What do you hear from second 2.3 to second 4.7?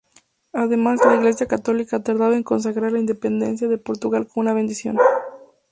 en consagrar la independencia de Portugal con una